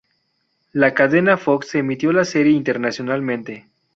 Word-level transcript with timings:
La 0.73 0.95
cadena 0.95 1.37
Fox 1.37 1.75
emitió 1.75 2.11
la 2.11 2.25
serie 2.25 2.53
internacionalmente. 2.53 3.69